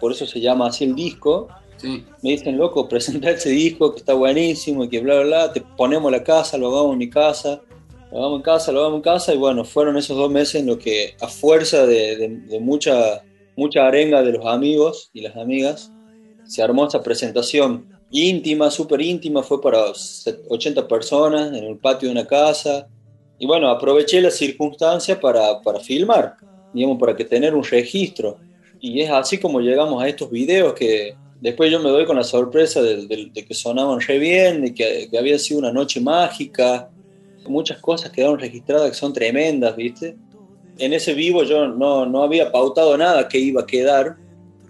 [0.01, 2.05] por eso se llama así el disco, sí.
[2.23, 5.61] me dicen, loco, presenta ese disco que está buenísimo y que bla, bla, bla, te
[5.77, 7.63] ponemos la casa, lo hagamos en mi casa,
[8.11, 10.67] lo hagamos en casa, lo hagamos en casa, y bueno, fueron esos dos meses en
[10.67, 13.25] los que a fuerza de, de- de mucha,
[13.57, 15.91] mucha arenga de los amigos y las amigas,
[16.45, 22.09] se armó esa presentación íntima, súper íntima, fue para set- 80 personas en el patio
[22.09, 22.89] de una casa,
[23.39, 26.37] y bueno, aproveché la circunstancia para, para filmar,
[26.73, 28.39] digamos, para que tener un registro.
[28.81, 32.25] Y es así como llegamos a estos videos que después yo me doy con la
[32.25, 36.01] sorpresa de, de- de que sonaban re bien, de que, que había sido una noche
[36.01, 36.89] mágica.
[37.47, 40.17] Muchas cosas quedaron registradas que son tremendas, ¿viste?
[40.79, 44.17] En ese vivo yo no, no había pautado nada que iba a quedar.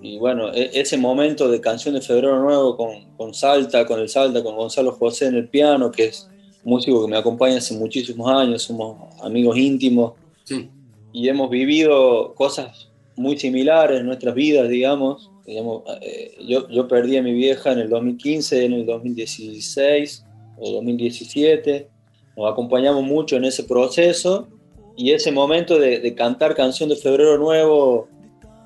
[0.02, 4.08] Y bueno, e- ese momento de canción de Febrero Nuevo con, con Salta, con el
[4.08, 6.28] Salta, con Gonzalo José en el piano, que es
[6.64, 10.12] músico que me acompaña hace muchísimos años, somos amigos íntimos
[10.44, 10.68] Sí,
[11.12, 15.30] y hemos vivido cosas muy similares en nuestras vidas, digamos.
[15.46, 20.24] Digamos eh, yo, yo perdí a mi vieja en el 2015, en el 2016
[20.58, 21.88] o 2017.
[22.36, 24.48] Nos acompañamos mucho en ese proceso
[24.96, 28.08] y ese momento de, de cantar Canción de Febrero Nuevo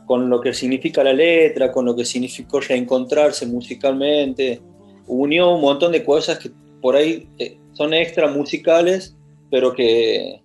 [0.06, 4.60] con lo que significa la letra, con lo que significó reencontrarse musicalmente,
[5.06, 6.50] unió un montón de cosas que
[6.80, 9.16] por ahí eh, son extra musicales,
[9.50, 10.40] pero que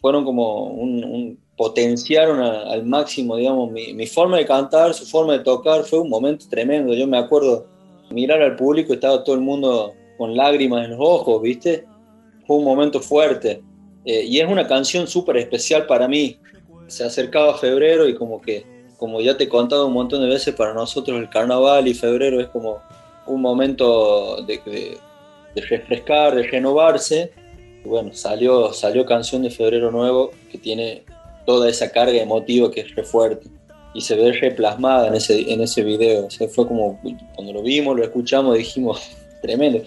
[0.00, 5.04] fueron como un, un- potenciaron a- al máximo, digamos, mi, mi forma de cantar, su
[5.04, 6.94] forma de tocar, fue un momento tremendo.
[6.94, 7.66] Yo me acuerdo
[8.08, 11.84] mirar al público, estaba todo el mundo con lágrimas en los ojos, ¿viste?
[12.46, 13.62] Fue un momento fuerte.
[14.06, 16.38] Eh, y es una canción súper especial para mí.
[16.86, 18.64] Se acercaba febrero y como que,
[18.96, 22.40] como ya te he contado un montón de veces, para nosotros el carnaval y febrero
[22.40, 22.78] es como
[23.26, 24.96] un momento de,
[25.68, 27.32] refrescar, de renovarse.
[27.84, 31.04] Bueno, salió, salió Canción de Febrero Nuevo que tiene
[31.50, 33.48] toda esa carga emotiva que es re fuerte
[33.92, 36.26] y se ve replasmada en ese, en ese video.
[36.26, 37.00] O fue como
[37.34, 39.10] cuando lo vimos, lo escuchamos, dijimos,
[39.42, 39.82] tremendo.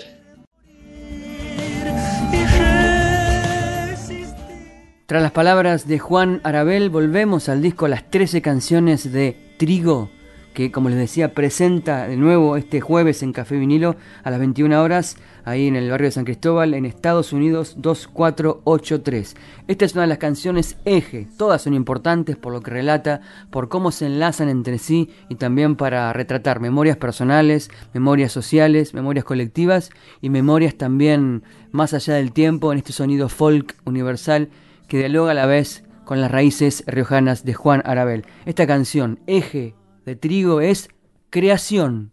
[5.05, 10.09] Tras las palabras de Juan Arabel, volvemos al disco Las 13 canciones de Trigo,
[10.53, 14.81] que como les decía presenta de nuevo este jueves en Café Vinilo a las 21
[14.81, 19.35] horas, ahí en el barrio de San Cristóbal, en Estados Unidos 2483.
[19.67, 23.67] Esta es una de las canciones eje, todas son importantes por lo que relata, por
[23.67, 29.89] cómo se enlazan entre sí y también para retratar memorias personales, memorias sociales, memorias colectivas
[30.21, 34.49] y memorias también más allá del tiempo en este sonido folk universal
[34.87, 38.25] que dialoga a la vez con las raíces riojanas de Juan Arabel.
[38.45, 39.73] Esta canción, Eje
[40.05, 40.89] de Trigo, es
[41.29, 42.11] creación.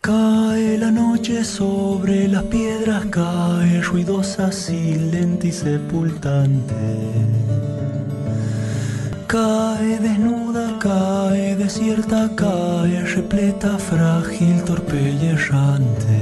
[0.00, 6.74] Cae la noche sobre las piedras, cae ruidosa, silente y sepultante.
[9.26, 16.18] Cae desnuda, cae desierta, cae repleta, frágil, torpe y.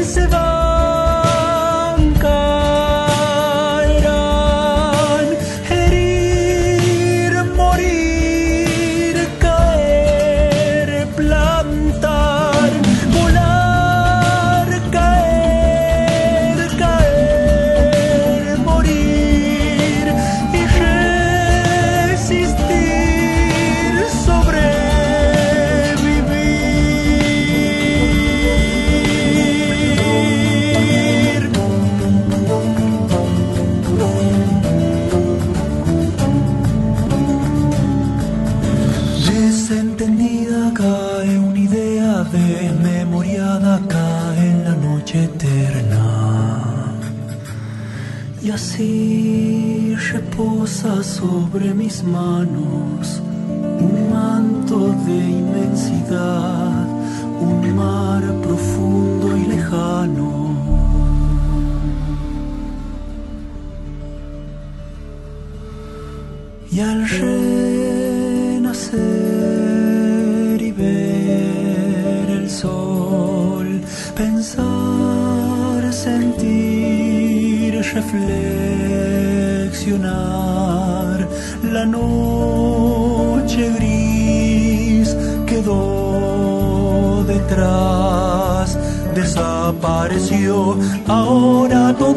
[89.84, 90.78] desapareció,
[91.08, 92.13] ahora todo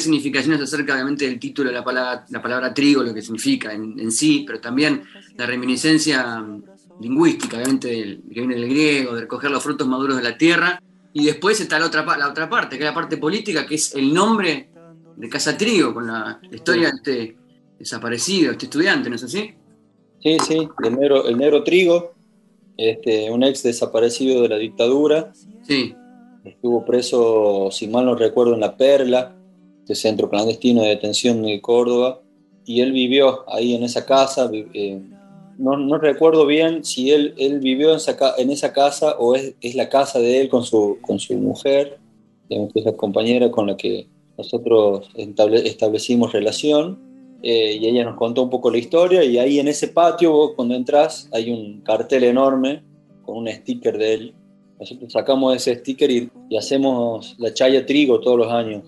[0.00, 3.98] significaciones acerca obviamente del título de la palabra, la palabra trigo, lo que significa en,
[3.98, 5.02] en sí, pero también
[5.36, 6.44] la reminiscencia
[7.00, 10.82] lingüística, obviamente, del, que viene del griego, de recoger los frutos maduros de la tierra.
[11.12, 13.94] Y después está la otra, la otra parte, que es la parte política, que es
[13.94, 14.68] el nombre
[15.16, 17.36] de Casa Trigo, con la, la historia de este
[17.78, 19.54] desaparecido, este estudiante, ¿no es así?
[20.22, 22.14] Sí, sí, el negro, el negro Trigo,
[22.76, 25.32] este, un ex desaparecido de la dictadura,
[25.70, 25.94] Sí,
[26.44, 29.36] estuvo preso, si mal no recuerdo, en La Perla,
[29.90, 32.20] este centro clandestino de detención de Córdoba,
[32.64, 34.50] y él vivió ahí en esa casa.
[34.52, 35.00] eh,
[35.58, 39.54] no, no recuerdo bien si él, él vivió en esa, en esa casa o es,
[39.60, 41.98] es la casa de él con su, con su mujer,
[42.48, 44.06] que es la compañera con la que
[44.38, 46.98] nosotros estable- establecimos relación.
[47.42, 50.52] eh, y ella nos contó un poco la historia y ahí en ese patio, vos
[50.54, 52.82] cuando entras, hay un cartel enorme
[53.24, 54.34] con un sticker de él.
[54.78, 58.82] Nosotros sacamos ese sticker y, y hacemos la chaya trigo todos los años.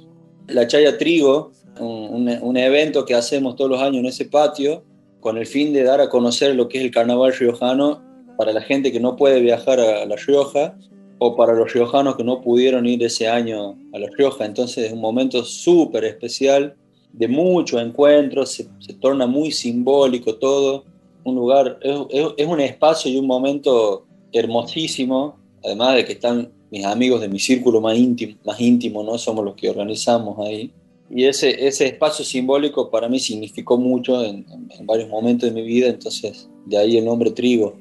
[0.48, 4.84] La chaya trigo, un, evento que hacemos todos los años en ese patio,
[5.20, 8.02] con el fin de dar a conocer lo que es el carnaval riojano
[8.36, 10.76] para la gente que no puede viajar a La Rioja
[11.18, 14.44] o para los riojanos que no pudieron ir ese año a La Rioja.
[14.44, 16.74] Entonces es un momento súper especial,
[17.12, 20.84] de muchos encuentros, se, torna muy simbólico todo.
[21.24, 27.20] Un lugar, es un espacio y un momento hermosísimo, además de que están mis amigos
[27.20, 29.18] de mi círculo más íntimo, más íntimo ¿no?
[29.18, 30.72] Somos los que organizamos ahí.
[31.10, 34.46] Y ese, ese espacio simbólico para mí significó mucho en,
[34.84, 37.76] varios momentos de mi vida, entonces de ahí el nombre trigo.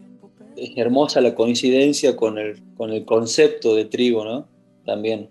[0.57, 4.45] Es hermosa la coincidencia con el, con el concepto de trigo, ¿no?
[4.85, 5.29] También.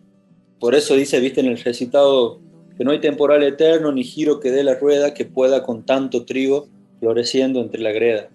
[0.59, 2.41] Por eso dice, viste en el recitado,
[2.79, 6.25] que no hay temporal eterno ni giro que dé la rueda que pueda con tanto
[6.25, 8.31] trigo floreciendo entre la greda.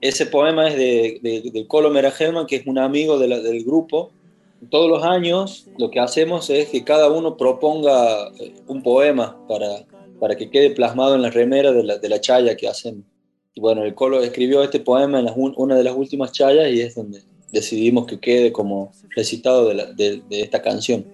[0.00, 4.10] Ese poema es de, de, de Colo Meragelman, que es un amigo del grupo.
[4.70, 9.84] Todos los años lo que hacemos es que cada uno proponga eh, un poema para,
[10.20, 13.04] para que quede plasmado en la remera de la, de la chaya que hacemos.
[13.54, 16.80] Y bueno, el Colo escribió este poema en un- una de las últimas chayas y
[16.80, 21.06] es donde decidimos que quede como recitado de, la- de- de esta canción.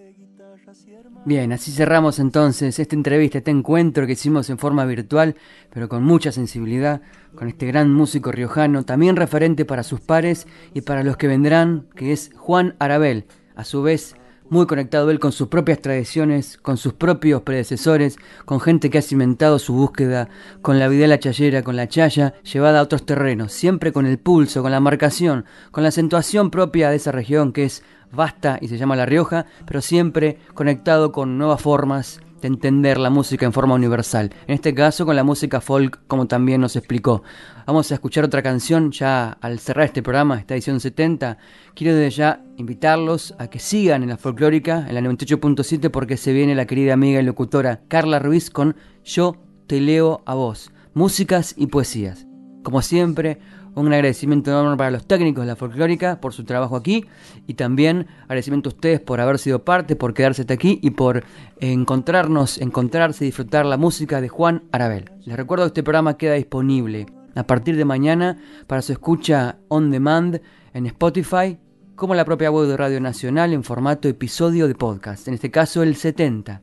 [1.26, 5.34] Bien, así cerramos entonces esta entrevista, este encuentro que hicimos en forma virtual,
[5.70, 7.02] pero con mucha sensibilidad,
[7.34, 11.88] con este gran músico riojano, también referente para sus pares y para los que vendrán,
[11.94, 13.26] que es Juan Arabel,
[13.60, 14.16] a su vez
[14.48, 19.02] muy conectado él con sus propias tradiciones, con sus propios predecesores, con gente que ha
[19.02, 20.28] cimentado su búsqueda,
[20.60, 24.06] con la vida de la chayera, con la chaya, llevada a otros terrenos, siempre con
[24.06, 28.58] el pulso, con la marcación, con la acentuación propia de esa región que es vasta
[28.60, 33.46] y se llama La Rioja, pero siempre conectado con nuevas formas de entender la música
[33.46, 34.30] en forma universal.
[34.46, 37.22] En este caso con la música folk, como también nos explicó.
[37.66, 41.38] Vamos a escuchar otra canción ya al cerrar este programa, esta edición 70.
[41.74, 46.32] Quiero desde ya invitarlos a que sigan en la folclórica, en la 98.7, porque se
[46.32, 49.36] viene la querida amiga y locutora Carla Ruiz con Yo
[49.66, 52.26] te leo a vos, músicas y poesías.
[52.62, 53.38] Como siempre,
[53.74, 57.06] un agradecimiento enorme para los técnicos de la folclórica por su trabajo aquí
[57.46, 61.24] y también agradecimiento a ustedes por haber sido parte, por quedarse hasta aquí y por
[61.60, 65.10] encontrarnos, encontrarse y disfrutar la música de Juan Arabel.
[65.24, 69.90] Les recuerdo que este programa queda disponible a partir de mañana para su escucha on
[69.90, 70.40] demand
[70.74, 71.58] en Spotify
[71.94, 75.82] como la propia web de Radio Nacional en formato episodio de podcast, en este caso
[75.82, 76.62] el 70.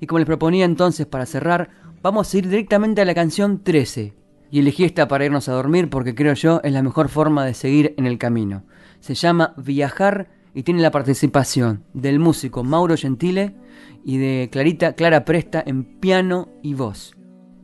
[0.00, 1.70] Y como les proponía entonces para cerrar,
[2.02, 4.23] vamos a ir directamente a la canción 13.
[4.54, 7.54] Y elegí esta para irnos a dormir porque creo yo es la mejor forma de
[7.54, 8.62] seguir en el camino.
[9.00, 13.56] Se llama Viajar y tiene la participación del músico Mauro Gentile
[14.04, 17.16] y de Clarita Clara Presta en piano y voz.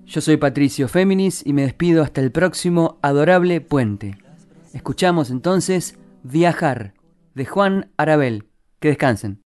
[0.04, 4.18] Yo soy Patricio Féminis y me despido hasta el próximo adorable puente.
[4.74, 6.94] Escuchamos entonces Viajar
[7.36, 8.48] de Juan Arabel.
[8.80, 9.42] Que descansen.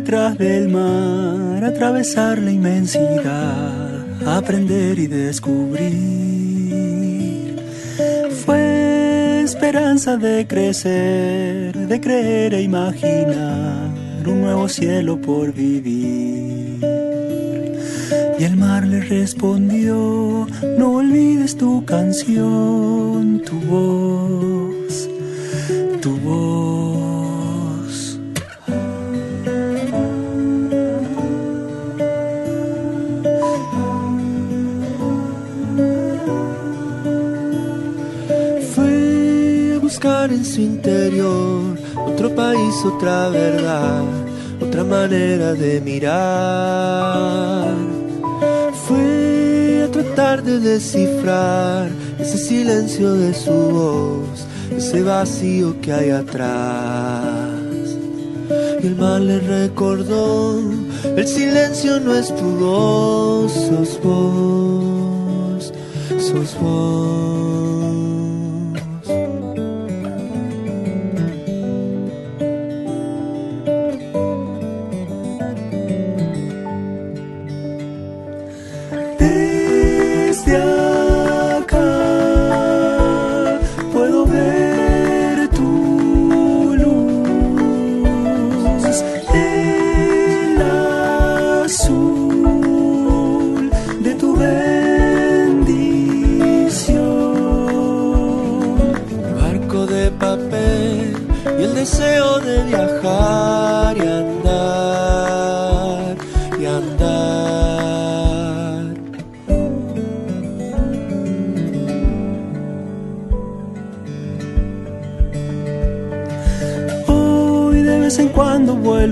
[0.00, 5.94] Detrás del mar, atravesar la inmensidad, aprender y descubrir.
[8.44, 13.90] Fue esperanza de crecer, de creer e imaginar
[14.26, 16.80] un nuevo cielo por vivir.
[18.40, 24.53] Y el mar le respondió, no olvides tu canción, tu voz,
[40.04, 44.02] en su interior, otro país, otra verdad,
[44.60, 47.74] otra manera de mirar.
[48.86, 51.88] Fue a tratar de descifrar
[52.18, 54.46] ese silencio de su voz,
[54.76, 57.48] ese vacío que hay atrás.
[58.82, 60.60] Y el mal le recordó,
[61.16, 65.72] el silencio no es tu voz, sos vos,
[66.18, 67.53] sos vos.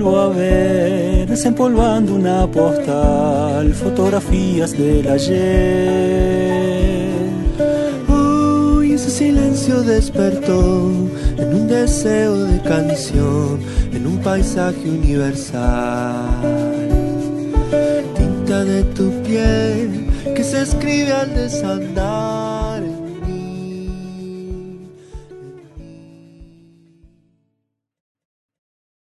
[0.03, 7.09] Vuelvo a ver, desempolvando una postal, fotografías del ayer.
[8.09, 10.91] Hoy ese silencio despertó
[11.37, 13.59] en un deseo de canción,
[13.93, 16.25] en un paisaje universal.
[18.15, 22.32] Tinta de tu piel que se escribe al desandar.